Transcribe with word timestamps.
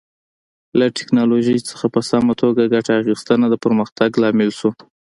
له 0.79 0.85
ټکنالوژۍ 0.97 1.57
څخه 1.69 1.85
په 1.93 2.01
سمه 2.09 2.33
توګه 2.41 2.71
ګټه 2.73 2.93
اخیستنه 3.01 3.45
د 3.49 3.55
پرمختګ 3.63 4.09
لامل 4.21 4.49
شو. 4.59 4.69